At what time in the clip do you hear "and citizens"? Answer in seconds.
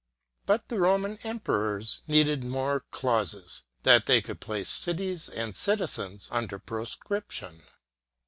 5.29-6.27